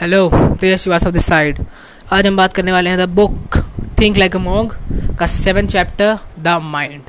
[0.00, 0.28] Hello
[0.60, 1.58] Tej Srivastava this side
[2.12, 3.56] आज हम बात करने वाले हैं the book
[4.00, 4.72] think like a monk
[5.18, 7.02] का सेवन चैप्टर द माइंड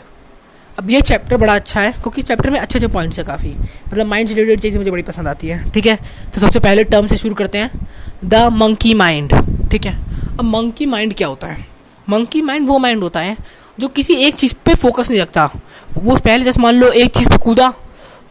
[0.77, 3.49] अब ये चैप्टर बड़ा अच्छा है, क्योंकि चैप्टर में अच्छे अच्छे पॉइंट्स हैं काफ़ी।
[3.87, 5.95] मतलब माइंड रिलेटेड चीज़ें मुझे बड़ी पसंद आती है, ठीक है?
[6.33, 7.89] तो सबसे पहले टर्म से शुरू करते हैं
[8.25, 9.33] द मंकी माइंड
[9.71, 9.93] ठीक है?
[10.29, 11.65] अब मंकी माइंड क्या होता है?
[12.09, 13.35] मंकी माइंड वो माइंड होता है,
[13.79, 15.49] जो किसी एक चीज़ पे फोकस नहीं रखता।
[15.97, 17.73] वो पहले जैसे मान लो एक चीज़ पे कूदा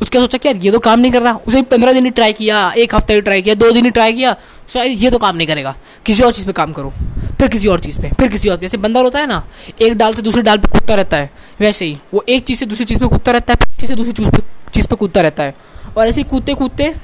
[0.02, 2.32] उसका सोचा कि यार ये तो काम नहीं कर रहा। उसे पंद्रह दिन ही ट्राई
[2.32, 4.34] किया, एक हफ़्ते ही ट्राई किया, दो दिन ही ट्राई किया।
[4.72, 5.74] शायद ये तो काम नहीं करेगा।
[6.06, 6.92] किसी और चीज़ पे काम करो।
[7.38, 9.42] फिर किसी और चीज़ पे, फिर किसी और जैसे बंदर होता है ना,
[9.80, 12.66] एक डाल से दूसरे डाल पे कूदता रहता है, वैसे ही। वो एक चीज़ से
[12.66, 14.38] दूसरी चीज़ पे कूदता रहता है, फिर चीज़ से दूसरी चीज़ पे
[14.74, 15.54] चीज़ पे कूदता रहता है।
[15.96, 16.94] और ऐसे ही कूदते कूदते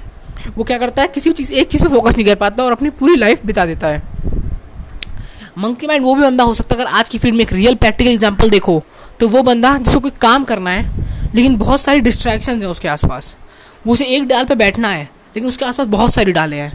[0.56, 2.72] वो क्या करता है, किसी भी चीज़, एक चीज़ पर फोकस नहीं कर पाता और
[2.72, 4.02] अपनी पूरी लाइफ बिता देता है।
[5.58, 7.74] मंकी माइंड वो भी बंदा हो सकता है। अगर आज की फ़ील्ड में एक रियल
[7.74, 8.82] प्रैक्टिकल एग्ज़ाम्पल देखो
[9.20, 13.36] तो वो बंदा जिसको कोई काम करना है लेकिन बहुत सारी डिस्ट्रैक्शन हैं उसके आसपास।
[13.86, 16.72] वो उसे एक डाल पे बैठना है, लेकिन उसके आसपास बहुत सारी डालें हैं।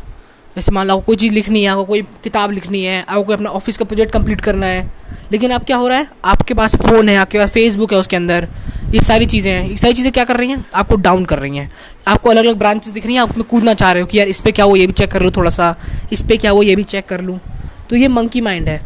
[0.56, 3.50] जैसे मान लो कोई चीज़ लिखनी है, आपको कोई किताब लिखनी है, आपको कोई अपना
[3.50, 4.90] ऑफ़िस का प्रोजेक्ट कंप्लीट करना है,
[5.32, 6.08] लेकिन अब क्या हो रहा है?
[6.26, 8.48] आपके पास फ़ोन है, आपके पास फेसबुक है उसके अंदर।
[8.94, 10.66] ये सारी चीज़ें हैं। ये सारी चीज़ें क्या कर रही हैं?
[10.76, 11.72] आपको डाउन कर रही हैं।
[12.08, 14.28] आपको अलग अलग ब्रांचेस दिख रही हैं, आप उसमें कूदना चाह रहे हो कि यार
[14.28, 15.76] इस पर क्या वो ये भी चेक कर लूँ थोड़ा सा
[16.14, 17.40] इस पर क्या वो ये भी चेक कर लूँ।
[17.90, 18.82] तो ये मंकी माइंड है।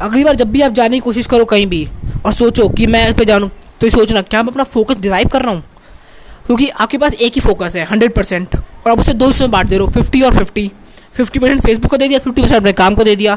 [0.00, 1.88] अगली बार जब भी आप जाने की कोशिश करो कहीं भी,
[2.26, 3.50] और सोचो कि मैं इस पर जानूँ
[3.80, 5.62] तो ये सोचना, क्या मैं अपना फोकस डिराइव कर रहा हूँ?
[6.46, 9.52] क्योंकि आपके पास एक ही फोकस है हंड्रेड परसेंट और आप उसे दो हिस्सों में
[9.52, 10.70] बांट दे रहे हो फिफ्टी और फिफ्टी
[11.14, 13.34] फिफ्टी परसेंट फेसबुक को दे दिया फिफ्टी परसेंट अपने काम को दे दिया।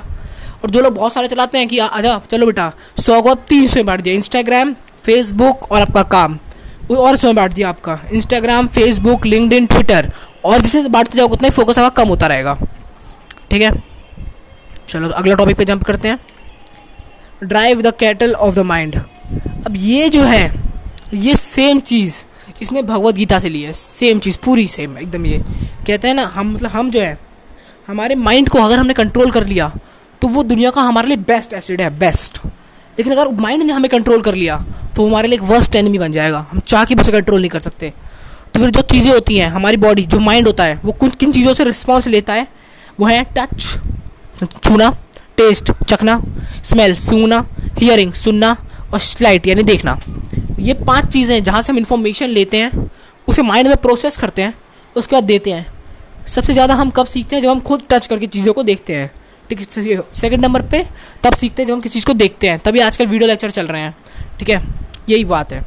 [0.63, 3.61] और जो लोग बहुत सारे चलाते हैं कि आजा, चलो बेटा, सौ को आप तीन
[3.61, 6.39] हिस्सों में बांट दिया इंस्टाग्राम फेसबुक और आपका काम।
[6.91, 10.11] और हिस्सों में बांट दिया आपका। Instagram Facebook LinkedIn Twitter
[10.45, 12.57] और जिसे बांटते जाओगे उतना ही फोकस आपका कम होता रहेगा।
[13.51, 13.71] ठीक है?
[14.89, 16.19] चलो, अगला टॉपिक पे जंप करते हैं।
[17.43, 19.01] Drive the cattle of the mind
[19.65, 20.43] अब ये जो है,
[21.13, 22.23] ये सेम चीज़
[22.61, 25.37] इसने भगवत गीता से ली है सेम चीज़, पूरी सेम एकदम ये।
[25.87, 27.17] कहते हैं ना, हम मतलब हम जो है,
[27.87, 29.71] हमारे माइंड को अगर हमने कंट्रोल कर लिया
[30.21, 32.37] तो वो दुनिया का हमारे लिए बेस्ट एसिड है बेस्ट
[32.97, 34.57] लेकिन अगर माइंड ने हमें कंट्रोल कर लिया
[34.95, 37.59] तो हमारे लिए एक वर्स्ट एनिमी बन जाएगा। हम चाह के उसे कंट्रोल नहीं कर
[37.59, 37.91] सकते।
[38.53, 41.31] तो फिर जो चीज़ें होती हैं, हमारी बॉडी जो माइंड होता है, वो कुछ किन
[41.31, 42.47] चीज़ों से रिस्पॉन्स लेता है?
[42.99, 44.89] वो है टच छूना
[45.37, 46.21] टेस्ट चखना
[46.63, 47.45] स्मेल सूंघना
[47.79, 48.55] हियरिंग सुनना
[48.93, 49.99] और स्लाइट यानी देखना।
[50.59, 52.89] ये पाँच चीज़ें जहाँ से हम इंफॉर्मेशन लेते हैं,
[53.27, 54.53] उसे माइंड में प्रोसेस करते हैं,
[54.95, 55.65] उसके बाद देते हैं।
[56.27, 57.43] सबसे ज़्यादा हम कब सीखते हैं?
[57.43, 59.11] जब हम खुद टच करके चीज़ों को देखते हैं।
[59.49, 60.85] ठीक है सेकेंड नंबर पे,
[61.23, 63.67] तब सीखते हैं जब हम किसी चीज़ को देखते हैं। तभी आजकल वीडियो लेक्चर चल
[63.67, 63.95] रहे हैं।
[64.39, 64.61] ठीक है?
[65.09, 65.63] यही बात है।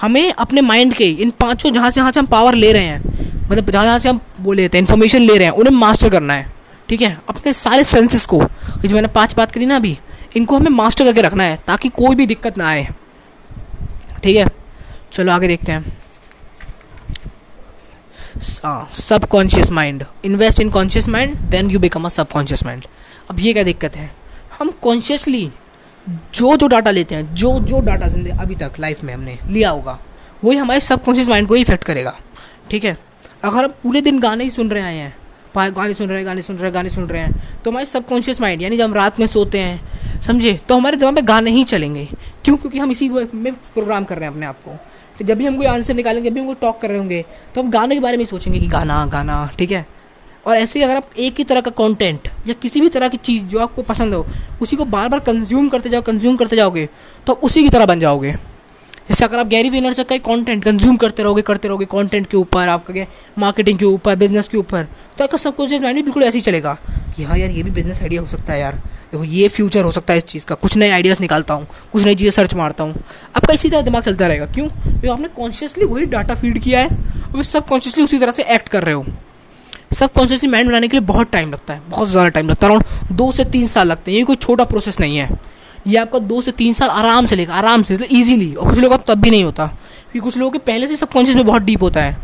[0.00, 3.00] हमें अपने माइंड के, इन पाँचों जहाँ से जहाँ से हम पावर ले रहे हैं
[3.50, 6.34] मतलब जहाँ जहाँ से हम वो लेते हैं इन्फॉर्मेशन ले रहे हैं, उन्हें मास्टर करना
[6.34, 6.50] है।
[6.88, 7.16] ठीक है?
[7.28, 8.42] अपने सारे सेंसेस को
[8.84, 9.98] जो मैंने पाँच बात करी ना अभी
[10.36, 12.88] इनको हमें मास्टर करके रखना है, ताकि कोई भी दिक्कत ना आए।
[14.22, 14.46] ठीक है?
[15.12, 16.00] चलो आगे देखते हैं।
[19.30, 22.84] Subconscious mind invest in conscious mind then you become a subconscious mind
[23.30, 24.10] अब ये क्या दिक्कत है?
[24.58, 25.50] हम कॉन्शियसली
[26.06, 29.70] जो जो डाटा लेते हैं, जो जो डाटा ज़िंदगी अभी तक लाइफ में हमने लिया
[29.70, 29.98] होगा,
[30.44, 32.14] वही हमारे सब कॉन्शियस माइंड को इफ़ेक्ट करेगा।
[32.70, 32.96] ठीक है?
[33.44, 35.14] अगर हम पूरे दिन गाने ही सुन रहे आए हैं
[35.56, 38.40] गाने सुन रहे हैं गाने सुन रहे हैं गाने सुन रहे हैं। तो हमारे सबकॉन्शियस
[38.40, 40.52] माइंड यानी जब हम रात में सोते हैं, समझे?
[40.68, 42.08] तो हमारे दिमाग में गाने ही चलेंगे।
[42.44, 42.56] क्यों?
[42.56, 44.76] क्योंकि हम इसी में प्रोग्राम कर रहे हैं अपने आप को।
[45.18, 47.24] तो जब भी हम कोई आंसर निकालेंगे, जब भी हम कोई टॉक कर रहे होंगे
[47.54, 49.86] तो हम गाने के बारे में सोचेंगे कि गाना गाना, ठीक है?
[50.46, 53.16] और ऐसे ही अगर आप एक ही तरह का कंटेंट या किसी भी तरह की
[53.18, 54.26] चीज़ जो आपको पसंद हो,
[54.62, 56.88] उसी को बार बार कंज्यूम करते जाओ कंज्यूम करते जाओगे
[57.26, 58.34] तो उसी की तरह बन जाओगे।
[59.12, 62.68] जैसे अगर आप गैरी विनर का कंटेंट कंज्यूम करते रहोगे करते रहोगे कंटेंट के ऊपर,
[62.68, 63.04] आपका
[63.38, 64.86] मार्केटिंग के ऊपर बिज़नेस के ऊपर
[65.18, 66.72] तो आपका सब कुछ माइंड बिल्कुल ऐसे ही चलेगा
[67.16, 68.74] कि हाँ यार, ये भी बिज़नेस आइडिया हो सकता है यार।
[69.12, 72.04] देखो, ये फ्यूचर हो सकता है इस चीज़ का। कुछ नए आइडियाज़ निकालता हूँ, कुछ
[72.04, 73.02] नई चीज़ें सर्च मारता हूँ।
[73.36, 74.68] आपका इसी तरह दिमाग चलता रहेगा। क्यों?
[74.68, 76.88] क्योंकि आपने कॉन्शियसली वही डाटा फ़ीड किया है
[77.34, 79.04] और सब कॉन्शियसली उसी तरह से एक्ट कर रहे हो।
[79.92, 82.72] सब कॉन्शियसली माइंड बनाने के लिए बहुत टाइम लगता है, बहुत ज़्यादा टाइम लगता है।
[82.72, 85.30] अराउंड दो से तीन साल लगते हैं। ये कोई छोटा प्रोसेस नहीं है।
[85.86, 88.96] ये आपका दो से तीन साल आराम से लेगा, आराम से ईजिली और कुछ लोगों
[88.98, 91.82] का तब भी नहीं होता, क्योंकि कुछ लोगों के पहले से सबकॉन्शियस में बहुत डीप
[91.82, 92.16] होता है।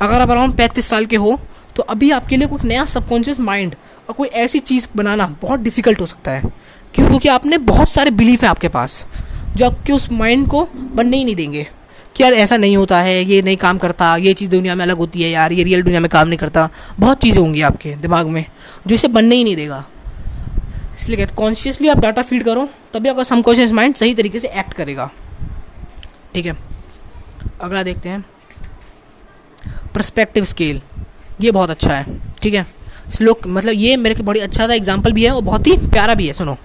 [0.00, 1.38] अगर आप अराउंड पैंतीस साल के हो
[1.76, 3.74] तो अभी आपके लिए कुछ नया सबकॉन्शियस माइंड
[4.08, 6.40] और कोई ऐसी चीज़ बनाना बहुत डिफ़िकल्ट हो सकता है।
[6.94, 7.06] क्यों?
[7.08, 9.04] क्योंकि आपने बहुत सारे बिलीफ हैं आपके पास,
[9.56, 11.66] जो आपके उस माइंड को बनने ही नहीं देंगे।
[12.16, 14.96] कि यार ऐसा नहीं होता है, ये नहीं काम करता, ये चीज़ दुनिया में अलग
[14.96, 16.68] होती है यार, ये रियल दुनिया में काम नहीं करता।
[17.00, 18.44] बहुत चीज़ें होंगी आपके दिमाग में,
[18.86, 19.84] जो इसे बनने ही नहीं देगा।
[20.94, 24.72] इसलिए कहते कॉन्शियसली आप डाटा फ़ीड करो, तभी आपका सबकॉन्शियस माइंड सही तरीके से एक्ट
[24.74, 25.10] करेगा।
[26.34, 26.56] ठीक है?
[27.60, 28.24] अगला देखते हैं।
[29.94, 30.80] परस्पेक्टिव स्केल
[31.40, 32.66] ये बहुत अच्छा है। ठीक है?
[33.20, 36.14] लोग मतलब ये मेरे को बड़ी अच्छा सा एग्ज़ाम्पल भी है और बहुत ही प्यारा
[36.14, 36.56] भी है, सुनो।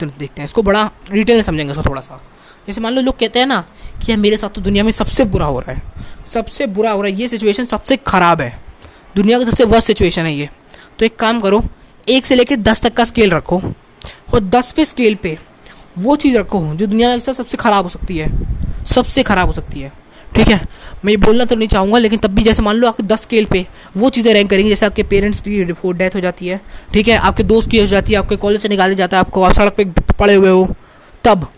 [0.00, 2.20] तो देखते हैं, इसको बड़ा डिटेल समझेंगे इसको थोड़ा सा।
[2.66, 3.60] जैसे मान लो लोग कहते हैं ना
[3.96, 5.82] कि यार मेरे साथ तो दुनिया में सबसे बुरा हो रहा है।
[6.26, 8.58] सबसे बुरा हो रहा है, ये सिचुएशन सबसे ख़राब है।
[9.16, 10.48] दुनिया का सबसे वर्स्ट सिचुएशन है ये।
[10.98, 11.62] तो एक काम करो
[12.06, 13.60] एक से लेकर दस तक का स्केल रखो
[14.34, 15.36] और दसवें स्केल पे
[15.98, 18.28] वो चीज़ रखो जो दुनिया के साथ सबसे ख़राब हो सकती है,
[18.86, 19.92] सबसे ख़राब हो सकती है।
[20.34, 20.60] ठीक है?
[21.04, 23.44] मैं ये बोलना तो नहीं चाहूँगा, लेकिन तब भी जैसे मान लो आपके दस स्केल
[23.44, 23.66] पे
[23.96, 26.60] वो चीज़ें रैंक करेंगी, जैसे आपके पेरेंट्स की डेथ हो जाती है,
[26.92, 27.16] ठीक है?
[27.18, 29.76] आपके दोस्त की हो जाती है, आपके कॉलेज से निकाले जाता है, आपको आप सड़क
[29.76, 30.68] पर पड़े हुए हो,
[31.24, 31.48] तब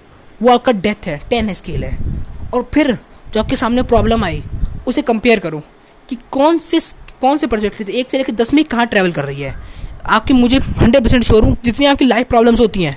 [0.41, 1.97] वो आपका डेथ है टेन स्केल है।
[2.55, 2.93] और फिर
[3.35, 4.43] जो आपके सामने प्रॉब्लम आई,
[4.87, 5.63] उसे कंपेयर करो
[6.09, 6.81] कि कौन से
[7.21, 9.55] कौन से परस्पेक्टिव से एक से लेकर दस में कहाँ ट्रैवल कर रही है।
[10.09, 12.97] आपकी मुझे हंड्रेड परसेंट श्योर हूँ, जितनी आपकी लाइफ प्रॉब्लम्स होती हैं,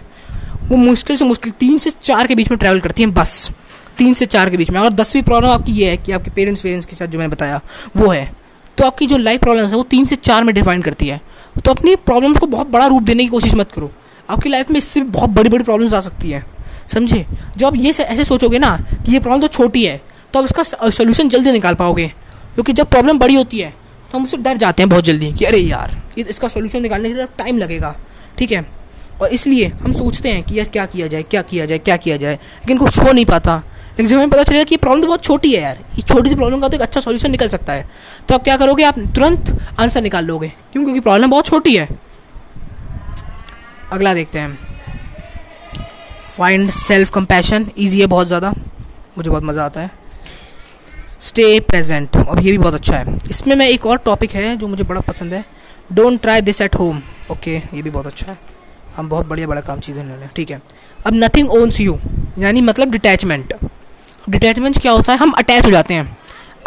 [0.63, 3.49] वो मुश्किल से मुश्किल तीन से चार के बीच में ट्रैवल करती हैं, बस।
[3.97, 6.63] तीन से चार के बीच में। और दसवीं प्रॉब्लम आपकी ये है कि आपके पेरेंट्स
[6.65, 7.59] वेरेंट्स के साथ जो मैंने बताया,
[7.97, 8.31] वो है।
[8.77, 11.19] तो आपकी जो लाइफ प्रॉब्लम है, वो तीन से चार में डिफाइन करती है।
[11.65, 13.91] तो अपनी प्रॉब्लम्स को बहुत बड़ा रूप देने की कोशिश मत करो।
[14.29, 16.45] आपकी लाइफ में इससे बहुत बड़ी बड़ी प्रॉब्लम्स आ सकती हैं।
[16.93, 17.25] समझे?
[17.57, 20.01] जब आप ये ऐसे सोचोगे ना कि ये प्रॉब्लम तो छोटी है
[20.33, 22.07] तो आप इसका सोल्यूशन जल्दी निकाल पाओगे।
[22.53, 23.73] क्योंकि जब प्रॉब्लम बड़ी होती है
[24.11, 27.15] तो हम उससे डर जाते हैं बहुत जल्दी कि अरे यार इसका सोल्यूशन निकालने के
[27.15, 27.95] लिए टाइम लगेगा,
[28.37, 28.65] ठीक है?
[29.21, 32.17] और इसलिए हम सोचते हैं कि यार क्या किया जाए, क्या किया जाए, क्या किया
[32.17, 33.55] जाए, लेकिन कुछ हो नहीं पाता।
[33.89, 36.35] लेकिन जब हमें पता चलेगा कि प्रॉब्लम तो बहुत छोटी है यार, इस छोटी सी
[36.35, 37.87] प्रॉब्लम का तो एक अच्छा सॉल्यूशन निकल सकता है।
[38.29, 40.83] तो आप क्या करोगे, आप तुरंत आंसर निकाल लोगे, क्यों?
[40.83, 41.87] क्योंकि प्रॉब्लम बहुत छोटी है।
[43.91, 44.57] अगला देखते हैं।
[46.27, 48.53] फाइंड सेल्फ कंपैशन ईजी है बहुत ज़्यादा,
[49.17, 49.91] मुझे बहुत मज़ा आता है।
[51.21, 54.67] स्टे प्रेजेंट अब ये भी बहुत अच्छा है। इसमें मैं एक और टॉपिक है जो
[54.67, 55.43] मुझे बड़ा पसंद है।
[55.89, 57.01] Don't try this at home
[57.31, 58.37] okay ये भी बहुत अच्छा है।
[58.95, 60.61] हम बहुत बढ़िया बड़ा काम चीज़ें ले ठीक है।
[61.07, 61.97] अब नथिंग ओन्स यू
[62.39, 63.53] यानी मतलब डिटैचमेंट
[64.29, 65.17] डिटैचमेंट क्या होता है?
[65.19, 66.17] हम अटैच हो जाते हैं।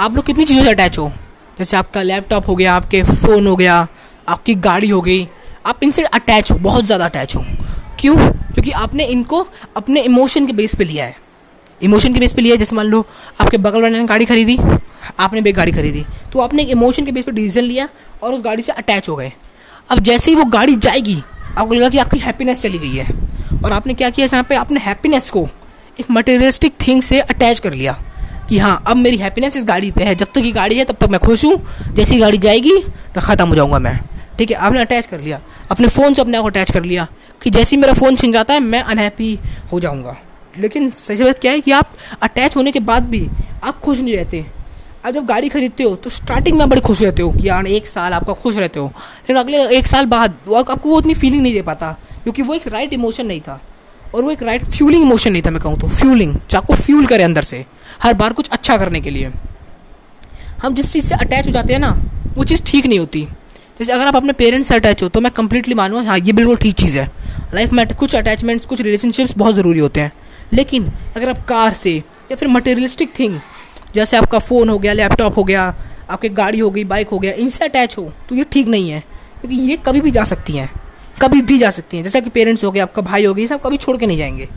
[0.00, 1.10] आप लोग कितनी चीज़ों से अटैच हो?
[1.58, 3.86] जैसे आपका लैपटॉप हो गया, आपके फ़ोन हो गया,
[4.28, 5.26] आपकी गाड़ी हो गई।
[5.66, 7.44] आप इनसे अटैच हो, बहुत ज़्यादा अटैच हो।
[8.00, 8.16] क्यों?
[8.16, 9.46] क्योंकि आपने इनको
[9.76, 11.16] अपने इमोशन के बेस पे लिया है।
[11.80, 13.04] इमोशन के बेस पे लिया जैसे मान लो,
[13.40, 14.58] आपके बगल वाले ने गाड़ी खरीदी,
[15.20, 17.88] आपने भी गाड़ी खरीदी तो आपने एक इमोशन के बेस पे डिसीज़न लिया
[18.22, 19.32] और उस गाड़ी से अटैच हो गए।
[19.88, 21.22] अब जैसे ही वो गाड़ी जाएगी,
[21.58, 23.06] आपको लगा कि आपकी हैप्पीनेस चली गई है।
[23.64, 24.54] और आपने क्या किया यहाँ पे?
[24.54, 25.48] आपने हैप्पीनेस को
[26.00, 27.92] एक मटेरियलिस्टिक थिंग से अटैच कर लिया
[28.48, 30.96] कि हाँ अब मेरी हैप्पीनेस इस गाड़ी पे है। जब तक ये गाड़ी है, तब
[31.00, 32.78] तक मैं खुश हूँ। जैसी गाड़ी जाएगी
[33.14, 33.98] तो ख़त्म हो जाऊँगा मैं।
[34.38, 37.06] ठीक है, आपने अटैच कर लिया। अपने फ़ोन से अपने आप को अटैच कर लिया
[37.42, 39.38] कि जैसे ही मेरा फ़ोन छिन जाता है, मैं अनहैप्पी
[39.72, 40.16] हो जाऊँगा।
[40.58, 41.92] लेकिन सही बात क्या है कि आप
[42.22, 43.28] अटैच होने के बाद भी
[43.64, 44.44] आप खुश नहीं रहते।
[45.04, 47.86] अब जब गाड़ी खरीदते हो तो स्टार्टिंग में बड़े खुश रहते हो कि यार, एक
[47.86, 51.42] साल आपका खुश रहते हो। लेकिन अगले एक साल बाद, वो आपको वो उतनी फीलिंग
[51.42, 51.90] नहीं दे पाता,
[52.22, 53.60] क्योंकि वो एक राइट इमोशन नहीं था।
[54.14, 57.22] और वो एक राइट फ्यूलिंग इमोशन नहीं था, मैं कहूँ तो। फ्यूलिंग चाको फ्यूल करे
[57.22, 57.64] अंदर से,
[58.02, 59.30] हर बार कुछ अच्छा करने के लिए।
[60.62, 61.90] हम जिस चीज़ से अटैच हो जाते हैं ना,
[62.36, 63.26] वो चीज़ ठीक नहीं होती।
[63.78, 66.56] जैसे अगर आप अपने पेरेंट्स से अटैच हो तो मैं कंप्लीटली मानूँ हाँ ये बिल्कुल
[66.56, 67.10] ठीक चीज़ है।
[67.54, 70.12] लाइफ में कुछ अटैचमेंट्स कुछ रिलेशनशिप्स बहुत ज़रूरी होते हैं।
[70.54, 71.96] लेकिन अगर आप कार से
[72.30, 73.38] या फिर मटेरियलिस्टिक थिंग
[73.94, 75.74] जैसे आपका फ़ोन हो गया लैपटॉप हो गया,
[76.10, 79.00] आपकी गाड़ी हो गई बाइक हो गया, इनसे अटैच हो तो ये ठीक नहीं है।
[79.40, 80.70] क्योंकि ये कभी भी जा सकती हैं,
[81.22, 83.48] कभी भी जा सकती हैं। जैसे कि पेरेंट्स हो गए, आपका भाई हो गया ये
[83.48, 84.48] सब कभी छोड़ के नहीं जाएँगे।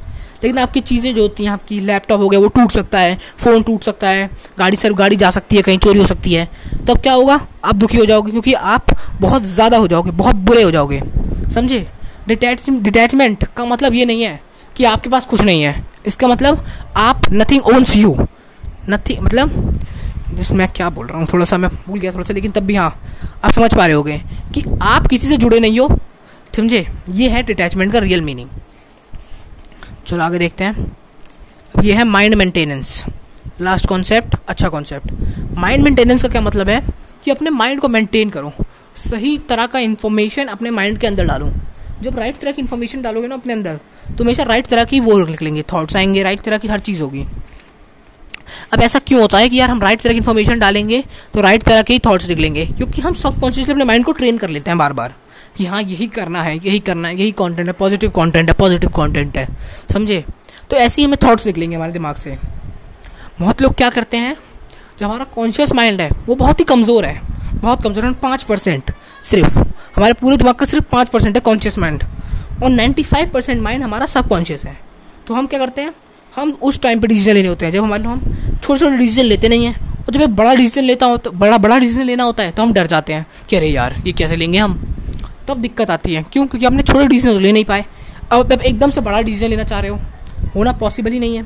[0.43, 3.63] लेकिन आपकी चीज़ें जो होती हैं, आपकी लैपटॉप हो गया, वो टूट सकता है फ़ोन
[3.63, 4.29] टूट सकता है,
[4.59, 6.45] गाड़ी सर, गाड़ी जा सकती है, कहीं चोरी हो सकती है
[6.77, 7.39] तो अब क्या होगा?
[7.65, 11.01] आप दुखी हो जाओगे, क्योंकि आप बहुत ज़्यादा हो जाओगे, बहुत बुरे हो जाओगे।
[11.53, 11.85] समझे?
[12.27, 14.39] डिटैच डिटैचमेंट का मतलब ये नहीं है
[14.77, 16.65] कि आपके पास कुछ नहीं है। इसका मतलब
[16.97, 18.15] आप नथिंग ओन्स यू
[18.89, 19.73] नथिंग मतलब
[20.29, 22.63] जिस मैं क्या बोल रहा हूँ, थोड़ा सा मैं भूल गया थोड़ा सा, लेकिन तब
[22.63, 22.89] भी हाँ
[23.43, 24.17] आप समझ पा रहे होगे
[24.53, 25.97] कि आप किसी से जुड़े नहीं हो।
[26.55, 26.87] समझे?
[27.09, 28.49] ये है डिटैचमेंट का रियल मीनिंग
[30.07, 30.95] चलो आगे देखते हैं।
[31.83, 33.03] ये है माइंड मेंटेनेंस
[33.61, 35.11] लास्ट कॉन्सेप्ट अच्छा कॉन्सेप्ट
[35.57, 36.81] माइंड मेंटेनेंस का क्या मतलब है?
[37.25, 38.53] कि अपने माइंड को मेंटेन करो।
[38.95, 41.51] सही तरह का इन्फॉर्मेशन अपने माइंड के अंदर डालो।
[42.01, 45.19] जब राइट तरह की इन्फॉर्मेशन डालोगे ना अपने अंदर तो हमेशा राइट तरह की वो
[45.25, 47.25] निकलेंगे थाट्स आएँगे राइट तरह की हर चीज़ होगी।
[48.73, 51.63] अब ऐसा क्यों होता है कि यार हम राइट तरह की इन्फॉर्मेशन डालेंगे तो राइट
[51.63, 52.65] तरह के ही थॉट्स निकलेंगे?
[52.67, 55.13] क्योंकि हम सब कॉन्शियसली अपने माइंड को ट्रेन कर लेते हैं बार बार
[55.57, 58.89] कि हाँ यही करना है, यही करना है, यही कंटेंट है पॉजिटिव कंटेंट है पॉजिटिव
[58.95, 59.47] कंटेंट है,
[59.93, 60.23] समझे?
[60.69, 62.37] तो ऐसे ही हमें थॉट्स निकलेंगे हमारे दिमाग से।
[63.39, 64.35] बहुत लोग क्या करते हैं
[64.99, 67.21] जो हमारा कॉन्शियस माइंड है, वो बहुत ही कमज़ोर है,
[67.53, 68.91] बहुत कमज़ोर है, पाँच परसेंट
[69.23, 72.03] सिर्फ़। हमारे पूरे दिमाग का सिर्फ़ पाँच परसेंट है कॉन्शियस माइंड
[72.63, 74.77] और नाइन्टी फाइव परसेंट माइंड हमारा सब कॉन्शियस है।
[75.27, 75.93] तो हम क्या करते हैं?
[76.33, 78.19] हम उस टाइम पर डिसीज़न लेने होते हैं। जब हमारे हम
[78.63, 81.57] छोटे छोटे डिसीज़न लेते नहीं हैं, और जब एक बड़ा डिसीज़न लेता हो तो बड़ा
[81.57, 84.35] बड़ा डिसीज़न लेना होता है तो हम डर जाते हैं कि अरे यार, ये कैसे
[84.35, 84.73] लेंगे हम?
[85.47, 86.45] तब दिक्कत आती है। क्यों?
[86.47, 87.85] क्योंकि हमने छोटे डिसीज़न तो ले नहीं पाए।
[88.31, 89.99] अब अब एकदम से बड़ा डिसीज़न लेना चाह रहे हो,
[90.55, 91.43] होना पॉसिबल ही नहीं है।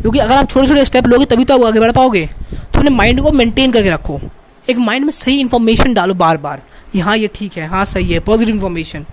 [0.00, 2.90] क्योंकि अगर आप छोटे छोटे स्टेप लोगे, तभी तो आप आगे बढ़ पाओगे। तो अपने
[2.90, 4.20] माइंड को मेंटेन करके रखो।
[4.68, 8.12] एक माइंड में सही इन्फॉर्मेशन डालो बार बार कि हाँ ये ठीक है हाँ सही
[8.12, 9.06] है पॉजिटिव इन्फॉर्मेशन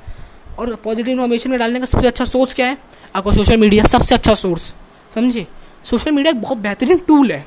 [0.60, 2.78] और पॉजिटिव इन्फॉर्मेशन में डालने का सबसे अच्छा सोर्स क्या है?
[3.16, 4.74] आपका सोशल मीडिया सबसे अच्छा सोर्स
[5.16, 5.48] समझिए
[5.84, 7.46] सोशल मीडिया एक बहुत बेहतरीन टूल है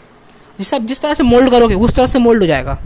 [0.59, 2.79] जिससे आप जिस तरह से मोल्ड करोगे, उस तरह से मोल्ड हो जाएगा।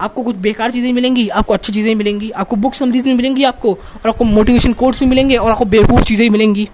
[0.00, 3.72] आपको कुछ बेकार चीज़ें मिलेंगी, आपको अच्छी चीज़ें मिलेंगी, आपको बुक समरीज भी मिलेंगी आपको,
[3.72, 6.68] और आपको मोटिवेशन कोर्स भी मिलेंगे, और आपको बेवकूफ़ चीज़ें भी मिलेंगी।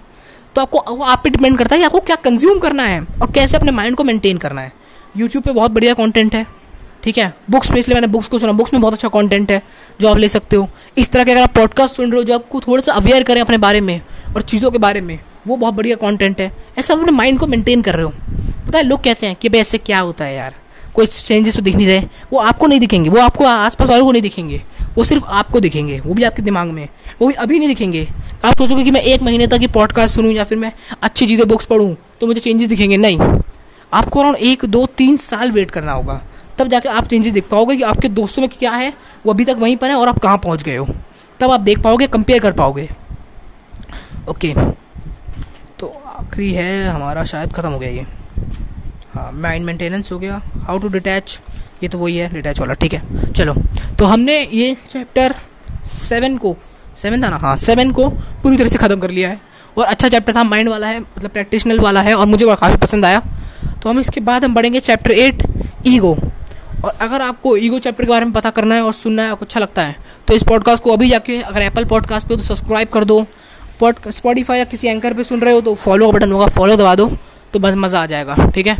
[0.55, 3.31] तो आपको, वो आप पे डिपेंड करता है कि आपको क्या कंज्यूम करना है, और
[3.31, 4.71] कैसे अपने माइंड को मेंटेन करना है।
[5.17, 6.45] यूट्यूब पे बहुत बढ़िया कंटेंट है।
[7.07, 7.33] ठीक है?
[7.49, 9.63] बुक्स में इसलिए मैंने बुक्स को सुना। बुक्स में बहुत अच्छा कंटेंट है,
[10.01, 12.33] जो आप ले सकते हो। इस तरह के अगर आप पॉडकास्ट सुन रहे हो, जो
[12.33, 14.01] आपको थोड़ा सा अवेयर करें अपने बारे में
[14.35, 17.81] और चीज़ों के बारे में, वो बहुत बढ़िया कंटेंट है। ऐसा अपने माइंड को मेंटेन
[17.81, 18.11] कर रहे हो।
[18.67, 20.55] पता है, लोग कहते हैं कि भाई ऐसे क्या होता है यार?
[20.93, 21.99] कोई चेंजेस तो दिख नहीं रहे।
[22.33, 24.61] वो आपको नहीं दिखेंगे। वो आपको आसपास वालों को नहीं दिखेंगे।
[24.95, 26.87] वो सिर्फ़ आपको दिखेंगे। वो भी आपके दिमाग में।
[27.21, 28.07] वो भी अभी नहीं दिखेंगे।
[28.45, 30.71] आप सोचोगे कि मैं एक महीने तक ये पॉडकास्ट सुनूँ या फिर मैं
[31.01, 33.19] अच्छी चीज़ें बुक्स पढ़ूँ तो मुझे चेंजेस दिखेंगे। नहीं।
[33.93, 36.21] आपको अराउंड एक, दो, तीन साल वेट करना होगा।
[36.59, 38.93] तब जाके आप चेंजेस देख पाओगे कि आपके दोस्तों में क्या है,
[39.25, 40.87] वो अभी तक वहीं पर है और आप कहाँ पहुँच गए हो।
[41.39, 42.89] तब आप देख पाओगे कंपेयर कर पाओगे।
[44.29, 44.53] ओके
[45.79, 48.05] तो आखिरी है, हमारा शायद ख़त्म हो गया ये।
[49.13, 51.39] हाँ माइंड मेंटेनेंस हो गया। हाउ टू डिटैच
[51.83, 53.53] ये तो वही है डिटैच वाला, ठीक है। चलो
[53.99, 55.35] तो हमने ये चैप्टर
[55.87, 56.55] सेवन को
[57.01, 57.37] सेवन था ना?
[57.37, 58.09] हाँ सेवन को
[58.43, 59.39] पूरी तरह से ख़त्म कर लिया है।
[59.77, 63.05] और अच्छा चैप्टर था माइंड वाला है मतलब प्रैक्टिशनल वाला है और मुझे काफ़ी पसंद
[63.05, 63.19] आया।
[63.83, 65.43] तो हम इसके बाद हम बढ़ेंगे चैप्टर एट
[65.87, 66.17] ईगो
[66.85, 69.45] और अगर आपको ईगो चैप्टर के बारे में पता करना है और सुनना है, आपको
[69.45, 69.95] अच्छा लगता है
[70.27, 73.25] तो इस पॉडकास्ट को अभी जाके अगर एप्पल पॉडकास्ट पे तो सब्सक्राइब कर दो।
[73.79, 76.75] पॉड स्पॉटीफाई या किसी एंकर पे सुन रहे हो तो फॉलो का बटन होगा फॉलो
[76.75, 77.09] दबा दो
[77.53, 78.77] तो बस मज़ा आ जाएगा, ठीक है?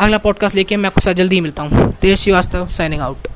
[0.00, 3.28] अगला पॉडकास्ट लेके मैं आपको साथ जल्दी ही मिलता हूँ। तेज श्रीवास्तव साइनिंग आउट